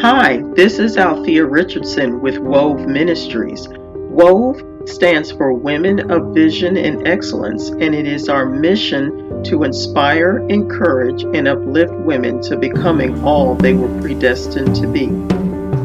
Hi, 0.00 0.44
this 0.54 0.78
is 0.78 0.96
Althea 0.96 1.44
Richardson 1.44 2.20
with 2.20 2.38
Wove 2.38 2.86
Ministries. 2.86 3.66
Wove 3.68 4.62
stands 4.88 5.32
for 5.32 5.52
Women 5.52 6.12
of 6.12 6.32
Vision 6.32 6.76
and 6.76 7.04
Excellence, 7.08 7.70
and 7.70 7.96
it 7.96 8.06
is 8.06 8.28
our 8.28 8.46
mission 8.46 9.42
to 9.42 9.64
inspire, 9.64 10.46
encourage, 10.50 11.24
and 11.24 11.48
uplift 11.48 11.92
women 11.92 12.40
to 12.42 12.56
becoming 12.56 13.24
all 13.24 13.56
they 13.56 13.74
were 13.74 14.00
predestined 14.00 14.76
to 14.76 14.86
be. 14.86 15.08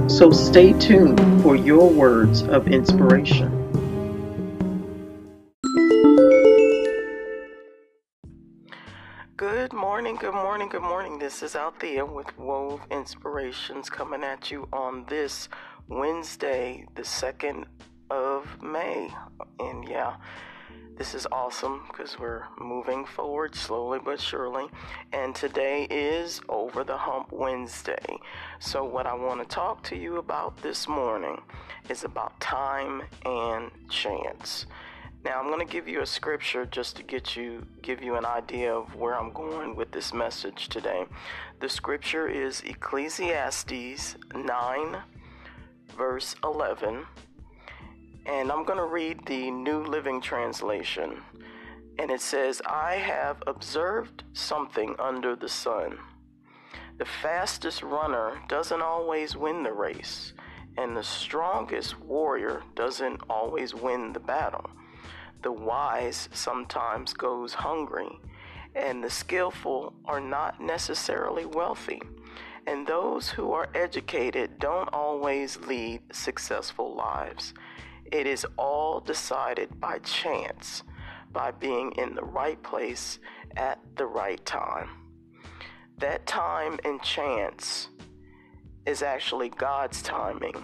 So 0.08 0.30
stay 0.30 0.74
tuned 0.74 1.20
for 1.42 1.56
your 1.56 1.90
words 1.90 2.44
of 2.44 2.68
inspiration. 2.68 3.63
Good 9.36 9.74
morning, 9.74 10.16
good 10.18 10.36
morning, 10.36 10.70
good 10.70 10.84
morning. 10.84 11.18
This 11.18 11.42
is 11.42 11.56
Althea 11.56 12.06
with 12.06 12.38
Wove 12.38 12.82
Inspirations 12.92 13.90
coming 13.90 14.24
at 14.24 14.52
you 14.52 14.68
on 14.72 15.06
this 15.06 15.50
Wednesday, 15.88 16.86
the 16.94 17.02
2nd 17.02 17.66
of 18.12 18.62
May. 18.62 19.10
And 19.60 19.90
yeah, 19.90 20.18
this 20.98 21.16
is 21.16 21.26
awesome 21.32 21.82
because 21.88 22.20
we're 22.20 22.44
moving 22.60 23.06
forward 23.06 23.56
slowly 23.56 23.98
but 24.06 24.22
surely. 24.22 24.68
And 25.14 25.34
today 25.34 25.88
is 25.90 26.40
Over 26.48 26.84
the 26.84 26.98
Hump 26.98 27.32
Wednesday. 27.32 28.20
So, 28.60 28.84
what 28.84 29.08
I 29.08 29.16
want 29.16 29.40
to 29.40 29.48
talk 29.48 29.82
to 29.86 29.98
you 29.98 30.18
about 30.18 30.58
this 30.58 30.88
morning 30.88 31.42
is 31.90 32.04
about 32.04 32.40
time 32.40 33.02
and 33.26 33.72
chance. 33.90 34.68
Now 35.24 35.40
I'm 35.40 35.48
going 35.48 35.66
to 35.66 35.72
give 35.72 35.88
you 35.88 36.02
a 36.02 36.06
scripture 36.06 36.66
just 36.66 36.98
to 36.98 37.04
get 37.04 37.38
you 37.38 37.66
give 37.82 38.04
you 38.04 38.16
an 38.16 38.26
idea 38.26 38.76
of 38.76 38.94
where 38.96 39.18
I'm 39.18 39.32
going 39.32 39.74
with 39.74 39.92
this 39.92 40.14
message 40.14 40.68
today. 40.68 41.06
The 41.62 41.70
scripture 41.70 42.28
is 42.28 42.62
Ecclesiastes 42.62 44.18
9 44.36 44.98
verse 45.96 46.36
11. 46.44 47.06
And 48.26 48.52
I'm 48.52 48.66
going 48.66 48.78
to 48.78 48.86
read 48.86 49.26
the 49.26 49.50
New 49.50 49.84
Living 49.86 50.20
Translation. 50.20 51.24
And 51.98 52.12
it 52.12 52.20
says, 52.20 52.62
"I 52.66 52.96
have 52.96 53.42
observed 53.48 54.26
something 54.34 54.94
under 55.00 55.38
the 55.38 55.50
sun. 55.50 56.00
The 56.98 57.06
fastest 57.06 57.82
runner 57.82 58.42
doesn't 58.50 58.82
always 58.82 59.38
win 59.38 59.64
the 59.64 59.72
race, 59.72 60.34
and 60.76 60.98
the 60.98 61.04
strongest 61.04 61.98
warrior 62.00 62.64
doesn't 62.76 63.22
always 63.30 63.74
win 63.74 64.12
the 64.12 64.20
battle." 64.20 64.70
The 65.44 65.52
wise 65.52 66.30
sometimes 66.32 67.14
goes 67.14 67.54
hungry, 67.54 68.18
and 68.76 69.04
the 69.04 69.10
skillful 69.10 69.94
are 70.06 70.22
not 70.22 70.62
necessarily 70.62 71.46
wealthy. 71.46 72.02
And 72.66 72.88
those 72.88 73.30
who 73.30 73.52
are 73.52 73.68
educated 73.76 74.58
don't 74.58 74.88
always 74.94 75.60
lead 75.60 76.02
successful 76.14 76.96
lives. 76.96 77.54
It 78.10 78.26
is 78.26 78.46
all 78.58 79.02
decided 79.02 79.82
by 79.82 80.00
chance, 80.00 80.84
by 81.34 81.52
being 81.52 81.92
in 81.98 82.16
the 82.16 82.24
right 82.24 82.62
place 82.64 83.20
at 83.58 83.80
the 83.98 84.06
right 84.06 84.44
time. 84.46 84.92
That 85.98 86.26
time 86.26 86.80
and 86.86 87.04
chance 87.04 87.90
is 88.86 89.02
actually 89.04 89.50
God's 89.50 90.02
timing 90.02 90.56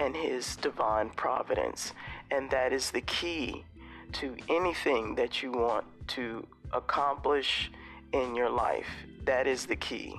and 0.00 0.16
His 0.16 0.56
divine 0.56 1.10
providence, 1.10 1.92
and 2.32 2.50
that 2.50 2.72
is 2.72 2.90
the 2.90 3.00
key 3.02 3.64
to 4.12 4.36
anything 4.48 5.14
that 5.16 5.42
you 5.42 5.52
want 5.52 5.84
to 6.08 6.46
accomplish 6.72 7.70
in 8.12 8.34
your 8.34 8.50
life. 8.50 8.86
That 9.24 9.46
is 9.46 9.66
the 9.66 9.76
key. 9.76 10.14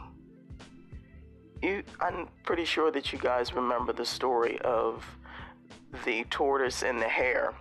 You, 1.61 1.83
I'm 1.99 2.27
pretty 2.43 2.65
sure 2.65 2.91
that 2.91 3.11
you 3.11 3.19
guys 3.19 3.53
remember 3.53 3.91
the 3.91 4.05
story 4.05 4.59
of 4.59 5.05
the 6.05 6.23
tortoise 6.25 6.83
and 6.83 7.01
the 7.01 7.07
hare. 7.07 7.53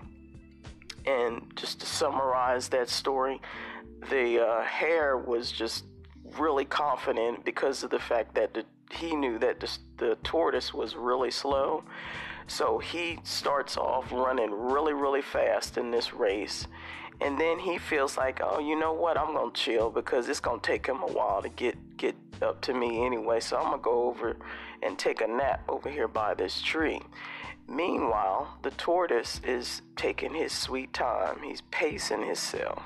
And 1.06 1.52
just 1.56 1.80
to 1.80 1.86
summarize 1.86 2.68
that 2.68 2.88
story, 2.88 3.40
the 4.10 4.44
uh, 4.44 4.62
hare 4.62 5.16
was 5.16 5.50
just 5.50 5.84
really 6.38 6.64
confident 6.64 7.44
because 7.44 7.82
of 7.82 7.90
the 7.90 7.98
fact 7.98 8.34
that 8.34 8.54
the, 8.54 8.64
he 8.92 9.16
knew 9.16 9.38
that 9.38 9.60
the, 9.60 9.78
the 9.96 10.16
tortoise 10.22 10.74
was 10.74 10.94
really 10.94 11.30
slow. 11.30 11.82
So 12.48 12.78
he 12.78 13.20
starts 13.22 13.76
off 13.76 14.10
running 14.10 14.50
really, 14.50 14.94
really 14.94 15.22
fast 15.22 15.76
in 15.78 15.90
this 15.90 16.12
race. 16.12 16.66
And 17.20 17.38
then 17.38 17.58
he 17.58 17.78
feels 17.78 18.16
like, 18.16 18.40
oh, 18.42 18.58
you 18.58 18.78
know 18.78 18.92
what? 18.92 19.18
I'm 19.18 19.34
to 19.34 19.50
chill 19.52 19.90
because 19.90 20.28
it's 20.28 20.40
to 20.60 20.66
take 20.66 20.86
him 20.86 21.02
a 21.02 21.12
while 21.12 21.42
to 21.42 21.48
get, 21.48 21.96
get 21.96 22.16
up 22.40 22.60
to 22.62 22.74
me 22.74 23.04
anyway. 23.04 23.40
So 23.40 23.58
I'm 23.58 23.72
to 23.72 23.78
go 23.78 24.08
over 24.08 24.36
and 24.82 24.98
take 24.98 25.20
a 25.20 25.26
nap 25.26 25.62
over 25.68 25.90
here 25.90 26.08
by 26.08 26.34
this 26.34 26.62
tree. 26.62 27.00
Meanwhile, 27.68 28.58
the 28.62 28.70
tortoise 28.72 29.42
is 29.44 29.82
taking 29.94 30.32
his 30.32 30.52
sweet 30.52 30.94
time. 30.94 31.42
He's 31.42 31.60
pacing 31.70 32.24
himself. 32.24 32.82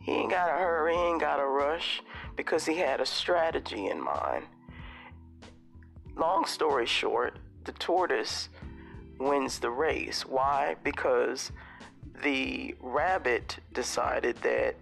He 0.00 0.12
ain't 0.12 0.30
got 0.30 0.46
to 0.46 0.52
hurry, 0.52 0.94
he 0.94 1.00
ain't 1.00 1.20
got 1.20 1.36
to 1.36 1.46
rush 1.46 2.02
because 2.34 2.64
he 2.64 2.76
had 2.76 3.00
a 3.00 3.06
strategy 3.06 3.86
in 3.86 4.02
mind. 4.02 4.46
Long 6.16 6.46
story 6.46 6.86
short, 6.86 7.38
the 7.64 7.72
tortoise 7.72 8.48
wins 9.18 9.58
the 9.58 9.70
race. 9.70 10.24
Why? 10.26 10.76
Because 10.82 11.52
the 12.22 12.74
rabbit 12.80 13.58
decided 13.72 14.36
that, 14.42 14.76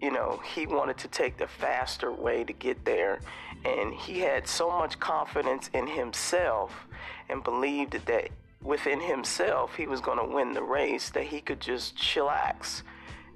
you 0.00 0.10
know, 0.10 0.40
he 0.54 0.66
wanted 0.66 0.98
to 0.98 1.08
take 1.08 1.36
the 1.36 1.46
faster 1.46 2.12
way 2.12 2.44
to 2.44 2.52
get 2.52 2.84
there. 2.84 3.20
And 3.64 3.94
he 3.94 4.20
had 4.20 4.46
so 4.46 4.70
much 4.70 4.98
confidence 4.98 5.70
in 5.72 5.86
himself 5.86 6.86
and 7.28 7.42
believed 7.42 7.92
that 8.06 8.28
within 8.62 9.00
himself 9.00 9.74
he 9.76 9.86
was 9.86 10.00
going 10.00 10.18
to 10.18 10.34
win 10.34 10.52
the 10.52 10.62
race 10.62 11.10
that 11.10 11.24
he 11.24 11.40
could 11.40 11.60
just 11.60 11.96
chillax, 11.96 12.82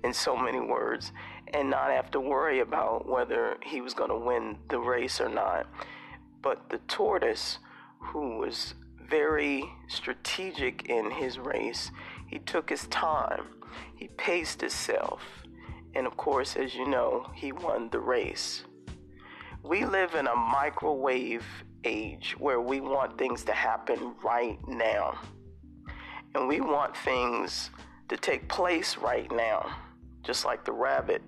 in 0.02 0.12
so 0.14 0.36
many 0.36 0.60
words, 0.60 1.12
and 1.52 1.68
not 1.68 1.90
have 1.90 2.10
to 2.10 2.20
worry 2.20 2.60
about 2.60 3.08
whether 3.08 3.56
he 3.62 3.80
was 3.80 3.94
going 3.94 4.10
to 4.10 4.16
win 4.16 4.56
the 4.68 4.78
race 4.78 5.20
or 5.20 5.28
not. 5.28 5.66
But 6.42 6.70
the 6.70 6.78
tortoise, 6.88 7.58
who 7.98 8.38
was 8.38 8.74
very 9.10 9.64
strategic 9.88 10.88
in 10.88 11.10
his 11.10 11.38
race. 11.38 11.90
He 12.28 12.38
took 12.38 12.70
his 12.70 12.86
time, 12.86 13.46
he 13.96 14.08
paced 14.16 14.60
himself, 14.60 15.22
and 15.94 16.06
of 16.06 16.16
course, 16.16 16.56
as 16.56 16.74
you 16.74 16.86
know, 16.86 17.28
he 17.34 17.52
won 17.52 17.90
the 17.90 17.98
race. 17.98 18.64
We 19.62 19.84
live 19.84 20.14
in 20.14 20.26
a 20.26 20.36
microwave 20.36 21.44
age 21.84 22.36
where 22.38 22.60
we 22.60 22.80
want 22.80 23.18
things 23.18 23.44
to 23.44 23.52
happen 23.52 24.14
right 24.24 24.58
now. 24.66 25.18
And 26.34 26.46
we 26.46 26.60
want 26.60 26.96
things 26.96 27.70
to 28.08 28.16
take 28.16 28.48
place 28.48 28.96
right 28.96 29.30
now, 29.32 29.76
just 30.22 30.44
like 30.44 30.64
the 30.64 30.72
rabbit. 30.72 31.22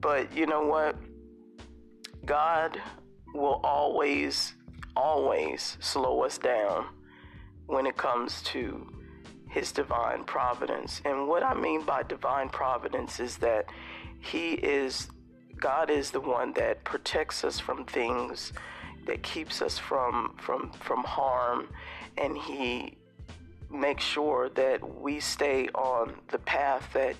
But 0.00 0.36
you 0.36 0.46
know 0.46 0.66
what? 0.66 0.96
God 2.24 2.80
will 3.34 3.60
always 3.64 4.54
always 4.96 5.76
slow 5.80 6.22
us 6.22 6.38
down 6.38 6.86
when 7.66 7.86
it 7.86 7.96
comes 7.96 8.42
to 8.42 8.86
his 9.48 9.72
divine 9.72 10.24
providence. 10.24 11.02
And 11.04 11.28
what 11.28 11.42
I 11.42 11.54
mean 11.54 11.82
by 11.82 12.02
divine 12.02 12.48
providence 12.48 13.20
is 13.20 13.36
that 13.38 13.66
he 14.20 14.52
is 14.52 15.08
God 15.58 15.90
is 15.90 16.10
the 16.10 16.20
one 16.20 16.52
that 16.54 16.82
protects 16.84 17.44
us 17.44 17.60
from 17.60 17.84
things 17.84 18.52
that 19.06 19.22
keeps 19.22 19.62
us 19.62 19.78
from 19.78 20.34
from 20.38 20.72
from 20.72 21.04
harm 21.04 21.68
and 22.18 22.36
he 22.36 22.96
makes 23.70 24.04
sure 24.04 24.48
that 24.50 25.00
we 25.00 25.20
stay 25.20 25.68
on 25.74 26.14
the 26.30 26.38
path 26.38 26.88
that 26.92 27.16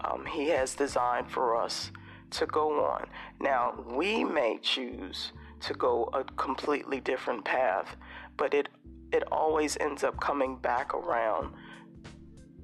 um, 0.00 0.26
he 0.26 0.48
has 0.48 0.74
designed 0.74 1.30
for 1.30 1.56
us 1.56 1.90
to 2.30 2.46
go 2.46 2.84
on. 2.84 3.08
Now, 3.40 3.84
we 3.86 4.22
may 4.22 4.58
choose 4.60 5.32
to 5.60 5.74
go 5.74 6.08
a 6.12 6.24
completely 6.24 7.00
different 7.00 7.44
path, 7.44 7.96
but 8.36 8.54
it 8.54 8.68
it 9.12 9.22
always 9.32 9.76
ends 9.80 10.04
up 10.04 10.20
coming 10.20 10.56
back 10.56 10.94
around 10.94 11.54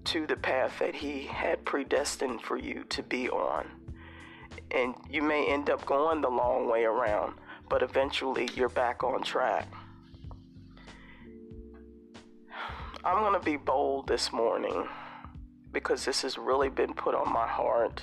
to 0.05 0.27
the 0.27 0.37
path 0.37 0.79
that 0.79 0.95
he 0.95 1.23
had 1.23 1.65
predestined 1.65 2.43
for 2.43 2.59
you 2.59 2.85
to 2.91 3.03
be 3.03 3.31
on. 3.31 3.67
And 4.71 4.95
you 5.09 5.23
may 5.23 5.47
end 5.47 5.71
up 5.71 5.87
going 5.87 6.21
the 6.21 6.29
long 6.29 6.69
way 6.69 6.85
around, 6.85 7.35
but 7.71 7.83
eventually 7.83 8.51
you're 8.55 8.69
back 8.69 9.03
on 9.03 9.23
track. 9.23 9.67
I'm 13.03 13.21
going 13.21 13.39
to 13.39 13.45
be 13.45 13.57
bold 13.57 14.07
this 14.07 14.33
morning 14.33 14.87
because 15.73 16.05
this 16.05 16.23
has 16.23 16.37
really 16.37 16.69
been 16.69 16.93
put 16.93 17.15
on 17.15 17.33
my 17.33 17.47
heart 17.47 18.03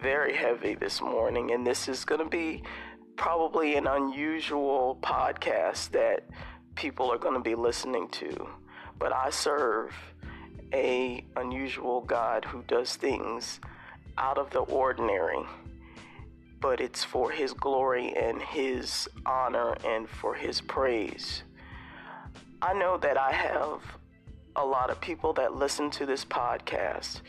very 0.00 0.36
heavy 0.36 0.74
this 0.74 1.00
morning, 1.00 1.50
and 1.50 1.66
this 1.66 1.88
is 1.88 2.04
going 2.04 2.20
to 2.20 2.28
be 2.28 2.62
probably 3.18 3.74
an 3.74 3.86
unusual 3.86 4.96
podcast 5.02 5.90
that 5.90 6.24
people 6.76 7.12
are 7.12 7.18
going 7.18 7.34
to 7.34 7.40
be 7.40 7.56
listening 7.56 8.08
to, 8.08 8.48
but 8.98 9.12
I 9.12 9.30
serve 9.30 9.92
a 10.72 11.24
unusual 11.36 12.00
God 12.02 12.44
who 12.44 12.62
does 12.68 12.94
things 12.96 13.60
out 14.16 14.38
of 14.38 14.50
the 14.50 14.60
ordinary. 14.60 15.44
but 16.60 16.80
it's 16.80 17.04
for 17.04 17.30
His 17.30 17.52
glory 17.52 18.14
and 18.16 18.42
His 18.42 19.08
honor 19.26 19.76
and 19.84 20.08
for 20.08 20.34
His 20.34 20.60
praise. 20.60 21.42
I 22.60 22.74
know 22.74 22.96
that 22.98 23.16
I 23.16 23.32
have 23.32 23.80
a 24.56 24.64
lot 24.64 24.90
of 24.90 25.00
people 25.00 25.32
that 25.34 25.54
listen 25.54 25.90
to 25.92 26.06
this 26.06 26.24
podcast 26.24 27.20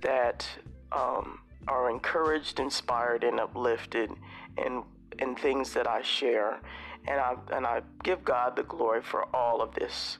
that 0.00 0.48
um, 0.90 1.38
are 1.68 1.88
encouraged, 1.90 2.58
inspired, 2.58 3.22
and 3.22 3.38
uplifted 3.38 4.10
in 4.58 4.82
in 5.18 5.34
things 5.36 5.72
that 5.74 5.88
I 5.88 6.02
share, 6.02 6.60
and 7.06 7.20
I 7.20 7.36
and 7.52 7.66
I 7.66 7.82
give 8.02 8.24
God 8.24 8.56
the 8.56 8.62
glory 8.64 9.02
for 9.02 9.34
all 9.34 9.60
of 9.60 9.74
this. 9.74 10.18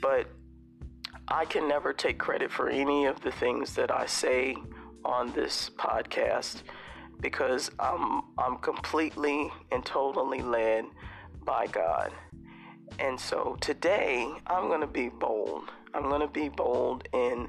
But 0.00 0.26
I 1.28 1.44
can 1.44 1.68
never 1.68 1.92
take 1.92 2.18
credit 2.18 2.50
for 2.50 2.68
any 2.68 3.06
of 3.06 3.20
the 3.20 3.30
things 3.30 3.74
that 3.74 3.90
I 3.90 4.06
say 4.06 4.56
on 5.04 5.32
this 5.32 5.70
podcast 5.78 6.62
because 7.20 7.70
I'm 7.78 8.22
I'm 8.38 8.56
completely 8.58 9.50
and 9.70 9.84
totally 9.84 10.42
led 10.42 10.84
by 11.44 11.66
God. 11.66 12.12
And 12.98 13.18
so 13.18 13.56
today 13.60 14.30
I'm 14.46 14.68
going 14.68 14.80
to 14.80 14.86
be 14.86 15.08
bold. 15.08 15.70
I'm 15.94 16.08
going 16.08 16.20
to 16.20 16.28
be 16.28 16.48
bold 16.48 17.08
in 17.12 17.48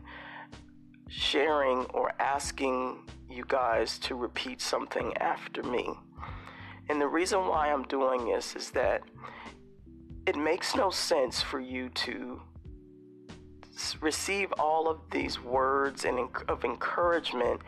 sharing 1.07 1.85
or 1.93 2.13
asking 2.19 2.99
you 3.29 3.43
guys 3.47 3.99
to 3.99 4.15
repeat 4.15 4.61
something 4.61 5.15
after 5.17 5.63
me. 5.63 5.89
And 6.91 6.99
the 6.99 7.07
reason 7.07 7.47
why 7.47 7.71
I'm 7.71 7.83
doing 7.83 8.25
this 8.25 8.53
is 8.53 8.71
that 8.71 9.01
it 10.27 10.35
makes 10.35 10.75
no 10.75 10.89
sense 10.89 11.41
for 11.41 11.61
you 11.61 11.87
to 11.87 12.41
receive 14.01 14.51
all 14.59 14.89
of 14.89 14.99
these 15.09 15.41
words 15.41 16.03
and 16.03 16.27
of 16.49 16.65
encouragement 16.65 17.61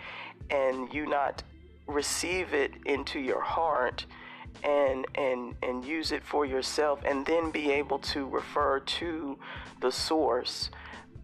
and 0.49 0.93
you 0.93 1.05
not 1.05 1.41
receive 1.87 2.53
it 2.53 2.73
into 2.85 3.17
your 3.17 3.39
heart 3.39 4.05
and 4.61 5.05
and 5.15 5.55
and 5.63 5.85
use 5.85 6.11
it 6.11 6.25
for 6.25 6.45
yourself 6.45 6.99
and 7.05 7.25
then 7.25 7.49
be 7.49 7.71
able 7.71 7.99
to 7.99 8.27
refer 8.27 8.81
to 8.81 9.39
the 9.79 9.89
source 9.89 10.69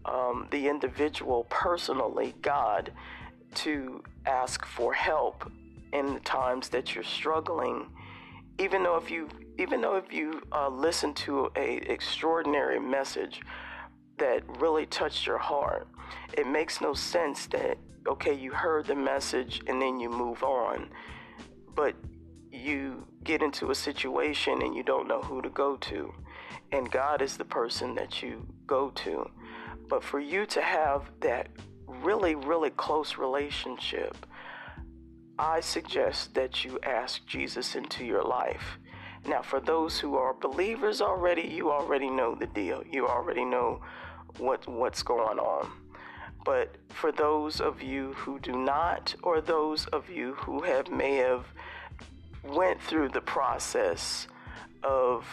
um, 0.05 0.47
the 0.51 0.69
individual 0.69 1.45
personally 1.49 2.33
god 2.41 2.93
to 3.55 4.01
ask 4.25 4.65
for 4.65 4.93
help 4.93 5.51
in 5.93 6.13
the 6.13 6.19
times 6.21 6.69
that 6.69 6.95
you're 6.95 7.03
struggling 7.03 7.89
even 8.59 8.83
though 8.83 8.97
if 8.97 9.09
you 9.09 9.29
even 9.57 9.81
though 9.81 9.95
if 9.95 10.11
you 10.11 10.41
uh, 10.51 10.69
listen 10.69 11.13
to 11.13 11.49
a 11.55 11.77
extraordinary 11.91 12.79
message 12.79 13.41
that 14.17 14.43
really 14.59 14.85
touched 14.85 15.25
your 15.25 15.37
heart 15.37 15.87
it 16.37 16.47
makes 16.47 16.81
no 16.81 16.93
sense 16.93 17.47
that 17.47 17.77
okay 18.07 18.33
you 18.33 18.51
heard 18.51 18.85
the 18.87 18.95
message 18.95 19.61
and 19.67 19.81
then 19.81 19.99
you 19.99 20.09
move 20.09 20.43
on. 20.43 20.89
But 21.75 21.95
you 22.51 23.07
get 23.23 23.41
into 23.41 23.71
a 23.71 23.75
situation 23.75 24.61
and 24.61 24.75
you 24.75 24.83
don't 24.83 25.07
know 25.07 25.21
who 25.21 25.41
to 25.41 25.49
go 25.49 25.77
to. 25.77 26.13
And 26.71 26.91
god 26.91 27.21
is 27.21 27.37
the 27.37 27.45
person 27.45 27.95
that 27.95 28.21
you 28.21 28.45
go 28.65 28.89
to. 28.91 29.29
But 29.87 30.03
for 30.03 30.19
you 30.19 30.45
to 30.47 30.61
have 30.61 31.11
that 31.21 31.49
really 31.87 32.35
really 32.35 32.69
close 32.69 33.17
relationship 33.17 34.25
I 35.39 35.61
suggest 35.61 36.33
that 36.35 36.65
you 36.65 36.79
ask 36.83 37.25
Jesus 37.25 37.75
into 37.75 38.03
your 38.03 38.23
life. 38.23 38.77
Now, 39.25 39.41
for 39.41 39.61
those 39.61 39.97
who 39.97 40.17
are 40.17 40.33
believers 40.33 41.01
already, 41.01 41.43
you 41.43 41.71
already 41.71 42.09
know 42.09 42.35
the 42.35 42.47
deal. 42.47 42.83
You 42.91 43.07
already 43.07 43.45
know 43.45 43.81
what 44.37 44.67
what's 44.67 45.01
going 45.01 45.39
on. 45.39 45.71
But 46.43 46.75
for 46.89 47.13
those 47.13 47.61
of 47.61 47.81
you 47.81 48.13
who 48.13 48.39
do 48.39 48.51
not, 48.51 49.15
or 49.23 49.39
those 49.39 49.85
of 49.87 50.09
you 50.09 50.33
who 50.33 50.63
have 50.63 50.89
may 50.91 51.15
have 51.15 51.45
went 52.43 52.81
through 52.81 53.09
the 53.09 53.21
process 53.21 54.27
of 54.83 55.25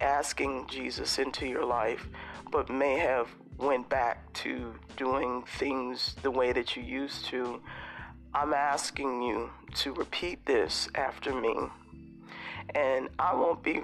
asking 0.00 0.68
Jesus 0.68 1.18
into 1.18 1.46
your 1.46 1.64
life, 1.64 2.06
but 2.52 2.68
may 2.70 2.98
have 2.98 3.28
went 3.58 3.88
back 3.88 4.32
to 4.34 4.74
doing 4.96 5.42
things 5.58 6.14
the 6.22 6.30
way 6.30 6.52
that 6.52 6.76
you 6.76 6.82
used 6.82 7.24
to, 7.26 7.60
I'm 8.34 8.52
asking 8.52 9.22
you 9.22 9.50
to 9.76 9.92
repeat 9.92 10.44
this 10.44 10.88
after 10.96 11.32
me. 11.32 11.54
And 12.74 13.08
I 13.18 13.32
won't 13.34 13.62
be 13.62 13.80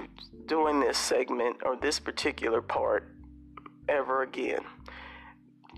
doing 0.46 0.80
this 0.80 0.98
segment 0.98 1.58
or 1.64 1.76
this 1.76 2.00
particular 2.00 2.60
part 2.60 3.14
ever 3.88 4.22
again. 4.22 4.62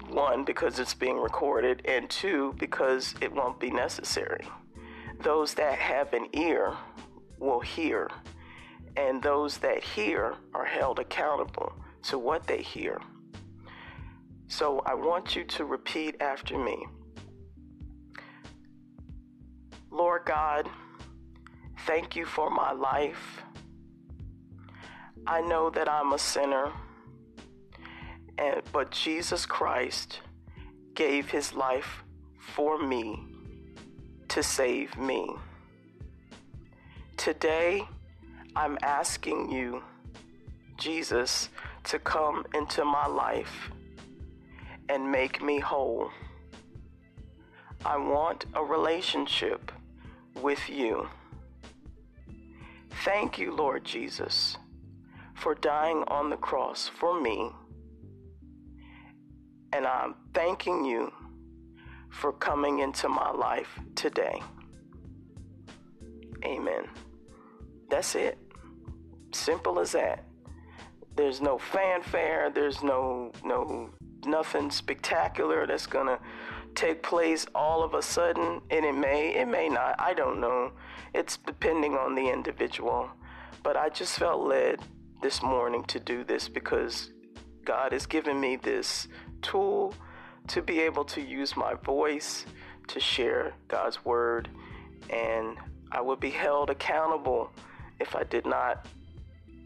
One, 0.09 0.45
because 0.45 0.79
it's 0.79 0.95
being 0.95 1.19
recorded, 1.19 1.83
and 1.85 2.09
two, 2.09 2.55
because 2.59 3.15
it 3.21 3.31
won't 3.31 3.61
be 3.61 3.71
necessary. 3.71 4.47
Those 5.21 5.53
that 5.55 5.79
have 5.79 6.15
an 6.15 6.29
ear 6.33 6.75
will 7.39 7.61
hear, 7.61 8.11
and 8.97 9.23
those 9.23 9.59
that 9.59 9.85
hear 9.85 10.35
are 10.55 10.65
held 10.65 10.99
accountable 10.99 11.75
to 12.05 12.19
what 12.19 12.47
they 12.47 12.63
hear. 12.63 13.01
So 14.49 14.81
I 14.87 14.95
want 14.95 15.37
you 15.37 15.45
to 15.45 15.65
repeat 15.67 16.17
after 16.21 16.59
me. 16.59 16.87
Lord 19.93 20.23
God, 20.25 20.71
thank 21.87 22.17
you 22.17 22.25
for 22.25 22.49
my 22.49 22.73
life. 22.73 23.43
I 25.27 25.43
know 25.43 25.69
that 25.69 25.87
I'm 25.87 26.15
a 26.15 26.19
sinner, 26.19 26.73
and, 28.39 28.63
but 28.73 28.91
Jesus 28.91 29.45
Christ 29.45 30.21
gave 30.95 31.31
his 31.31 31.53
life 31.53 32.05
for 32.39 32.79
me 32.79 33.23
to 34.29 34.43
save 34.43 34.97
me. 34.97 35.29
Today, 37.19 37.87
I'm 38.57 38.79
asking 38.83 39.53
you, 39.53 39.83
Jesus, 40.79 41.51
to 41.85 41.99
come 41.99 42.47
into 42.55 42.83
my 42.87 43.07
life 43.07 43.71
and 44.89 45.13
make 45.13 45.43
me 45.43 45.59
whole. 45.59 46.11
I 47.85 47.99
want 47.99 48.47
a 48.55 48.65
relationship 48.65 49.71
with 50.41 50.69
you. 50.69 51.09
Thank 53.05 53.39
you, 53.39 53.55
Lord 53.55 53.85
Jesus, 53.85 54.57
for 55.35 55.55
dying 55.55 56.05
on 56.09 56.31
the 56.31 56.37
cross 56.37 56.89
for 56.89 57.21
me. 57.21 57.51
And 59.73 59.87
I'm 59.87 60.15
thanking 60.35 60.85
you 60.85 61.13
for 62.11 62.33
coming 62.33 62.81
into 62.81 63.09
my 63.09 63.31
life 63.31 63.79
today. 63.95 64.41
Amen. 66.45 66.85
That's 67.89 68.15
it. 68.15 68.39
Simple 69.33 69.79
as 69.79 69.93
that. 69.93 70.25
There's 71.17 71.41
no 71.41 71.59
fanfare, 71.59 72.51
there's 72.51 72.83
no 72.83 73.33
no 73.45 73.91
nothing 74.25 74.71
spectacular 74.71 75.67
that's 75.67 75.87
going 75.87 76.07
to 76.07 76.19
take 76.75 77.03
place 77.03 77.47
all 77.55 77.83
of 77.83 77.95
a 77.95 78.03
sudden, 78.03 78.61
and 78.71 78.85
it 78.85 78.95
may, 78.95 79.35
it 79.35 79.49
may 79.49 79.69
not. 79.69 79.95
I 79.99 80.15
don't 80.15 80.41
know. 80.41 80.73
It's 81.15 81.37
depending 81.37 81.95
on 81.95 82.15
the 82.15 82.29
individual. 82.29 83.11
But 83.63 83.77
I 83.77 83.89
just 83.89 84.19
felt 84.19 84.47
led 84.47 84.81
this 85.23 85.43
morning 85.43 85.85
to 85.85 86.01
do 86.01 86.25
this 86.25 86.49
because 86.49 87.11
God 87.65 87.93
has 87.93 88.07
given 88.07 88.41
me 88.41 88.57
this 88.57 89.09
tool 89.41 89.95
to 90.49 90.63
be 90.63 90.81
able 90.81 91.05
to 91.05 91.21
use 91.21 91.57
my 91.57 91.75
voice 91.75 92.45
to 92.89 92.99
share 92.99 93.55
God's 93.69 94.05
word. 94.05 94.49
And 95.11 95.57
I 95.93 96.01
would 96.01 96.21
be 96.21 96.31
held 96.31 96.71
accountable 96.71 97.51
if 98.01 98.17
I 98.17 98.25
did 98.25 98.47
not 98.47 98.87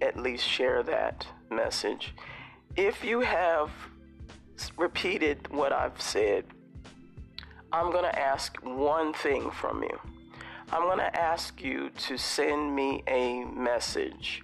at 0.02 0.18
least 0.18 0.46
share 0.46 0.82
that 0.82 1.26
message. 1.50 2.14
If 2.76 3.02
you 3.02 3.20
have 3.20 3.70
repeated 4.76 5.48
what 5.48 5.72
I've 5.72 6.00
said 6.00 6.44
I'm 7.72 7.90
going 7.90 8.04
to 8.04 8.18
ask 8.18 8.56
one 8.62 9.12
thing 9.12 9.50
from 9.50 9.82
you. 9.82 9.98
I'm 10.72 10.82
going 10.82 10.98
to 10.98 11.16
ask 11.16 11.62
you 11.62 11.90
to 11.90 12.16
send 12.16 12.74
me 12.74 13.02
a 13.06 13.44
message, 13.44 14.42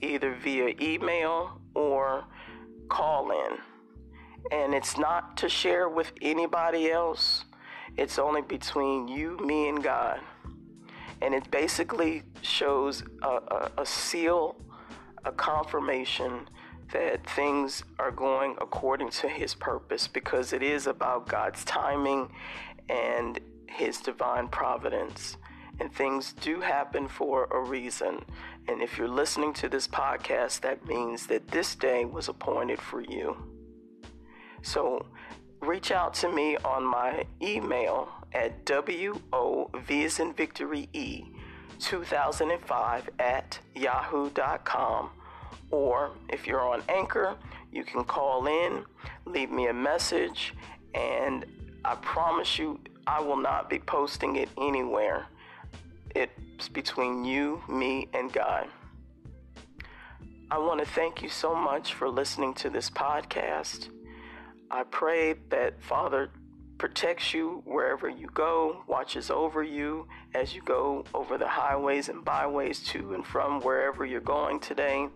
either 0.00 0.34
via 0.34 0.74
email 0.80 1.60
or 1.74 2.24
call 2.88 3.30
in. 3.30 3.58
And 4.52 4.74
it's 4.74 4.98
not 4.98 5.36
to 5.38 5.48
share 5.48 5.88
with 5.88 6.12
anybody 6.20 6.90
else, 6.90 7.44
it's 7.96 8.18
only 8.18 8.42
between 8.42 9.08
you, 9.08 9.38
me, 9.38 9.68
and 9.68 9.82
God. 9.82 10.20
And 11.22 11.34
it 11.34 11.50
basically 11.50 12.22
shows 12.42 13.02
a, 13.22 13.28
a, 13.28 13.70
a 13.78 13.86
seal, 13.86 14.56
a 15.24 15.32
confirmation 15.32 16.48
that 16.92 17.28
things 17.30 17.82
are 17.98 18.10
going 18.10 18.56
according 18.60 19.10
to 19.10 19.28
His 19.28 19.54
purpose 19.54 20.06
because 20.08 20.52
it 20.52 20.62
is 20.62 20.86
about 20.86 21.28
God's 21.28 21.64
timing 21.64 22.30
and 22.88 23.38
His 23.66 23.98
divine 23.98 24.48
providence. 24.48 25.36
And 25.80 25.92
things 25.92 26.32
do 26.34 26.60
happen 26.60 27.08
for 27.08 27.46
a 27.46 27.60
reason. 27.60 28.24
And 28.68 28.80
if 28.80 28.96
you're 28.96 29.08
listening 29.08 29.52
to 29.54 29.68
this 29.68 29.88
podcast, 29.88 30.60
that 30.60 30.86
means 30.86 31.26
that 31.26 31.48
this 31.48 31.74
day 31.74 32.04
was 32.04 32.28
appointed 32.28 32.80
for 32.80 33.00
you. 33.00 33.36
So 34.62 35.06
reach 35.60 35.90
out 35.90 36.14
to 36.14 36.30
me 36.30 36.56
on 36.58 36.84
my 36.84 37.26
email, 37.42 38.08
at 38.32 38.64
WOV 38.66 39.90
is 39.90 40.18
in 40.18 40.32
Victory 40.32 40.88
E 40.92 41.24
2005 41.78 43.10
at 43.18 43.58
yahoo.com. 43.74 45.10
Or 45.74 46.12
if 46.28 46.46
you're 46.46 46.60
on 46.60 46.84
Anchor, 46.88 47.34
you 47.72 47.82
can 47.82 48.04
call 48.04 48.46
in, 48.46 48.84
leave 49.26 49.50
me 49.50 49.66
a 49.66 49.72
message, 49.72 50.54
and 50.94 51.44
I 51.84 51.96
promise 51.96 52.60
you 52.60 52.78
I 53.08 53.20
will 53.20 53.36
not 53.36 53.68
be 53.68 53.80
posting 53.80 54.36
it 54.36 54.48
anywhere. 54.56 55.26
It's 56.14 56.68
between 56.68 57.24
you, 57.24 57.60
me, 57.68 58.06
and 58.14 58.32
God. 58.32 58.68
I 60.48 60.58
want 60.58 60.78
to 60.78 60.86
thank 60.86 61.22
you 61.22 61.28
so 61.28 61.56
much 61.56 61.94
for 61.94 62.08
listening 62.08 62.54
to 62.54 62.70
this 62.70 62.88
podcast. 62.88 63.88
I 64.70 64.84
pray 64.84 65.34
that 65.48 65.82
Father 65.82 66.30
protects 66.78 67.34
you 67.34 67.64
wherever 67.64 68.08
you 68.08 68.28
go, 68.32 68.84
watches 68.86 69.28
over 69.28 69.64
you 69.64 70.06
as 70.36 70.54
you 70.54 70.62
go 70.62 71.04
over 71.12 71.36
the 71.36 71.48
highways 71.48 72.08
and 72.08 72.24
byways 72.24 72.84
to 72.90 73.14
and 73.14 73.26
from 73.26 73.60
wherever 73.60 74.06
you're 74.06 74.20
going 74.20 74.60
today. 74.60 75.08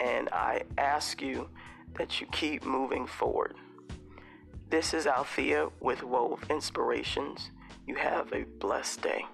And 0.00 0.28
I 0.30 0.64
ask 0.78 1.22
you 1.22 1.48
that 1.96 2.20
you 2.20 2.26
keep 2.28 2.64
moving 2.64 3.06
forward. 3.06 3.54
This 4.70 4.92
is 4.94 5.06
Althea 5.06 5.68
with 5.80 6.02
Wove 6.02 6.44
Inspirations. 6.50 7.50
You 7.86 7.94
have 7.96 8.32
a 8.32 8.44
blessed 8.44 9.02
day. 9.02 9.24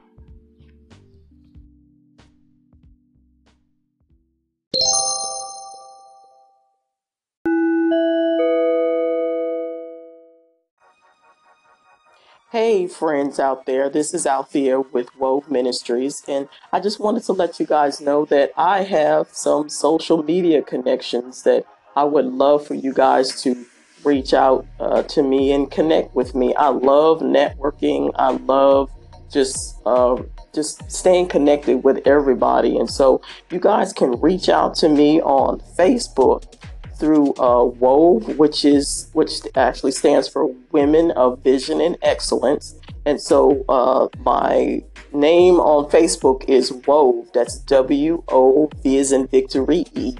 Friends 12.87 13.39
out 13.39 13.67
there, 13.67 13.89
this 13.89 14.15
is 14.15 14.27
Althea 14.27 14.81
with 14.81 15.15
Wove 15.17 15.51
Ministries, 15.51 16.23
and 16.29 16.49
I 16.73 16.81
just 16.81 17.01
wanted 17.01 17.25
to 17.25 17.33
let 17.33 17.61
you 17.61 17.67
guys 17.67 18.01
know 18.01 18.25
that 18.27 18.53
I 18.57 18.83
have 18.83 19.29
some 19.33 19.69
social 19.69 20.23
media 20.23 20.63
connections 20.63 21.43
that 21.43 21.65
I 21.97 22.05
would 22.05 22.27
love 22.27 22.67
for 22.67 22.75
you 22.75 22.93
guys 22.93 23.43
to 23.43 23.67
reach 24.05 24.33
out 24.33 24.67
uh, 24.79 25.03
to 25.05 25.23
me 25.23 25.53
and 25.53 25.71
connect 25.71 26.15
with 26.15 26.35
me. 26.35 26.55
I 26.55 26.69
love 26.69 27.21
networking. 27.21 28.13
I 28.17 28.31
love 28.33 28.91
just 29.31 29.81
uh, 29.87 30.23
just 30.55 30.91
staying 30.91 31.29
connected 31.29 31.85
with 31.85 32.07
everybody, 32.07 32.77
and 32.79 32.91
so 32.91 33.21
you 33.51 33.61
guys 33.61 33.93
can 33.93 34.21
reach 34.21 34.49
out 34.49 34.75
to 34.77 34.89
me 34.89 35.21
on 35.21 35.61
Facebook 35.79 36.57
through 37.00 37.33
uh, 37.35 37.64
WOVE, 37.64 38.38
which 38.38 38.64
is 38.64 39.09
which 39.14 39.40
actually 39.57 39.92
stands 39.92 40.28
for 40.28 40.54
Women 40.71 41.11
of 41.12 41.42
Vision 41.42 41.80
and 41.80 41.97
Excellence. 42.02 42.76
And 43.07 43.21
so 43.21 43.64
uh, 43.69 44.09
my 44.21 44.85
name 45.12 45.54
on 45.54 45.90
Facebook 45.90 46.45
is 46.49 46.71
WOVE. 46.71 47.33
That's 47.33 47.59
W 47.61 48.23
O 48.28 48.71
V 48.83 48.97
is 48.99 49.11
in 49.11 49.26
Victory 49.26 49.87
E. 49.95 50.14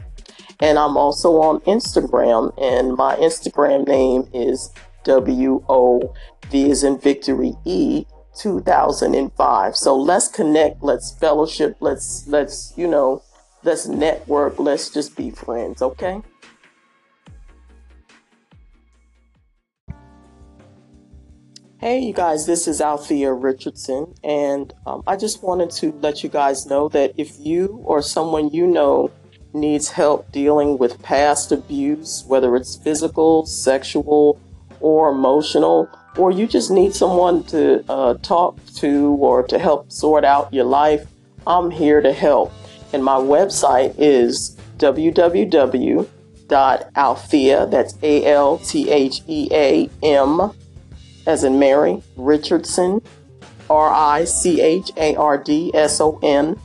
And 0.59 0.79
I'm 0.79 0.97
also 0.97 1.41
on 1.41 1.61
Instagram, 1.61 2.53
and 2.61 2.97
my 2.97 3.17
Instagram 3.17 3.87
name 3.87 4.29
is 4.35 4.71
W 5.05 5.63
O 5.69 6.15
V 6.51 6.71
is 6.71 6.83
in 6.83 6.99
Victory 6.99 7.55
E 7.65 8.05
2005. 8.37 9.77
So 9.77 9.97
let's 9.97 10.29
connect, 10.29 10.83
let's 10.83 11.13
fellowship, 11.13 11.77
let's 11.81 12.27
let's 12.27 12.73
you 12.77 12.89
know, 12.89 13.23
let's 13.65 13.87
network, 13.87 14.59
let's 14.59 14.89
just 14.91 15.17
be 15.17 15.31
friends, 15.31 15.83
okay? 15.83 16.23
Hey, 21.81 22.01
you 22.01 22.13
guys, 22.13 22.45
this 22.45 22.69
is 22.69 22.83
Althea 22.83 23.33
Richardson, 23.33 24.15
and 24.23 24.75
um, 24.85 25.03
I 25.07 25.17
just 25.17 25.43
wanted 25.43 25.71
to 25.77 25.93
let 25.93 26.23
you 26.23 26.29
guys 26.29 26.67
know 26.67 26.91
that 26.91 27.15
if 27.17 27.41
you 27.41 27.81
or 27.87 28.03
someone 28.03 28.51
you 28.51 28.67
know 28.67 29.11
needs 29.55 29.89
help 29.89 30.31
dealing 30.31 30.77
with 30.77 31.03
past 31.03 31.53
abuse, 31.53 32.23
whether 32.27 32.55
it's 32.55 32.77
physical, 32.77 33.47
sexual, 33.47 34.39
or 34.81 35.09
emotional, 35.09 35.89
or 36.19 36.31
you 36.31 36.47
just 36.47 36.71
need 36.71 36.95
someone 36.95 37.45
to 37.45 37.83
uh, 37.91 38.13
talk 38.19 38.59
to 38.75 39.17
or 39.19 39.43
to 39.45 39.59
help 39.59 39.91
sort 39.91 40.23
out 40.23 40.53
your 40.53 40.67
life, 40.67 41.07
I'm 41.47 41.71
here 41.71 42.03
to 42.03 42.13
help. 42.13 42.53
And 42.93 43.03
my 43.03 43.17
website 43.17 43.95
is 43.97 44.55
www.althea, 44.77 46.07
that's 47.69 47.99
A 48.03 48.27
L 48.27 48.59
T 48.59 48.91
H 48.91 49.23
E 49.27 49.49
A 49.51 49.89
M 50.03 50.53
as 51.31 51.45
in 51.45 51.61
Mary, 51.61 52.03
Richardson, 52.17 53.01
R 53.71 53.89
I 53.89 54.25
C 54.25 54.61
H 54.61 54.91
A 54.97 55.15
R 55.15 55.39
D 55.39 55.71
S 55.75 56.01
O 56.01 56.19
N, 56.25 56.59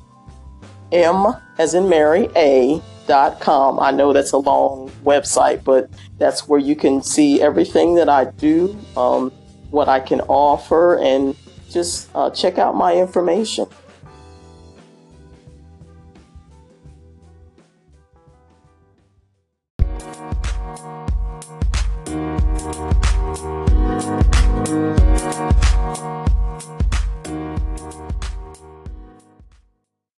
M 0.91 1.27
as 1.59 1.75
in 1.75 1.87
Mary, 1.87 2.29
A 2.35 2.81
dot 3.05 3.39
com. 3.39 3.79
I 3.79 3.91
know 3.91 4.11
that's 4.11 4.31
a 4.31 4.39
long 4.39 4.89
website, 5.03 5.63
but 5.63 5.87
that's 6.17 6.47
where 6.47 6.59
you 6.59 6.75
can 6.75 7.03
see 7.03 7.41
everything 7.41 7.93
that 7.95 8.09
I 8.09 8.25
do, 8.25 8.75
um, 8.97 9.29
what 9.69 9.87
I 9.87 9.99
can 9.99 10.21
offer, 10.21 10.97
and 10.97 11.35
just 11.69 12.09
uh, 12.15 12.31
check 12.31 12.57
out 12.57 12.75
my 12.75 12.95
information. 12.95 13.67